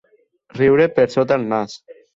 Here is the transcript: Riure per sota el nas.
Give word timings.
Riure 0.57 0.89
per 0.97 1.07
sota 1.19 1.39
el 1.41 1.49
nas. 1.55 1.79